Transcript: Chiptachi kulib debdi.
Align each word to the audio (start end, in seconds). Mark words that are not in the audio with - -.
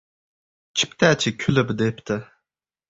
Chiptachi 0.81 1.35
kulib 1.45 1.77
debdi. 1.85 2.21